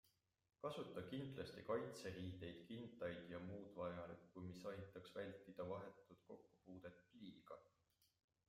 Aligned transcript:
Kasuta 0.61 1.01
kindlasti 1.09 1.65
kaitseriideid, 1.67 2.63
kindaid 2.69 3.29
jm 3.33 3.51
vajalikku, 3.75 4.43
mis 4.47 4.65
aitaks 4.73 5.15
vältida 5.19 5.69
vahetut 5.75 6.25
kokkupuudet 6.31 6.99
pliiga. 7.13 7.61